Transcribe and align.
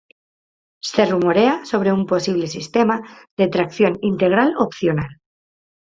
Se 0.81 1.05
rumorea 1.05 1.63
sobre 1.63 1.93
un 1.93 2.07
posible 2.07 2.47
sistema 2.47 3.03
de 3.37 3.49
tracción 3.49 3.99
integral 4.01 4.55
opcional. 4.57 5.19